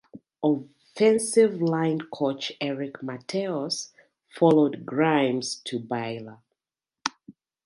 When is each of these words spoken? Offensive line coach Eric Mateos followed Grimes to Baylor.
Offensive 0.43 1.61
line 1.61 1.99
coach 2.11 2.51
Eric 2.59 3.01
Mateos 3.03 3.91
followed 4.31 4.83
Grimes 4.83 5.57
to 5.65 5.77
Baylor. 5.77 6.39